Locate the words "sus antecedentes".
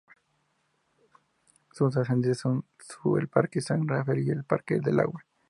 1.73-2.43